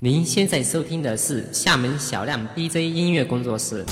[0.00, 3.84] 您现在收听的是厦门小亮 DJ 音乐工作室。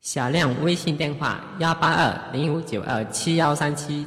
[0.00, 4.06] 小亮微信电话：幺八二零五九二七幺三七。